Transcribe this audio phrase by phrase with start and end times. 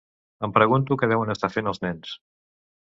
[0.47, 2.19] Em pregunto què deuen estar fent els nens.